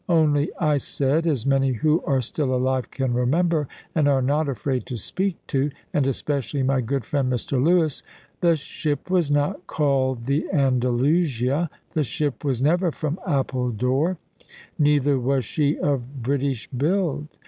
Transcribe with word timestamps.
Only 0.09 0.49
I 0.57 0.77
said, 0.77 1.27
as 1.27 1.45
many 1.45 1.73
who 1.73 2.01
are 2.07 2.21
still 2.21 2.55
alive 2.55 2.89
can 2.89 3.13
remember, 3.13 3.67
and 3.93 4.07
are 4.07 4.23
not 4.23 4.49
afraid 4.49 4.87
to 4.87 4.97
speak 4.97 5.37
to, 5.45 5.69
and 5.93 6.07
especially 6.07 6.63
my 6.63 6.81
good 6.81 7.05
friend 7.05 7.31
Mr 7.31 7.63
Lewis, 7.63 8.01
"The 8.39 8.55
ship 8.55 9.11
was 9.11 9.29
not 9.29 9.67
called 9.67 10.23
the 10.23 10.49
Andalusia; 10.51 11.69
the 11.93 12.03
ship 12.03 12.43
was 12.43 12.63
never 12.63 12.91
from 12.91 13.19
Appledore; 13.27 14.17
neither 14.79 15.19
was 15.19 15.45
she 15.45 15.77
of 15.77 16.23
British 16.23 16.67
build. 16.71 17.27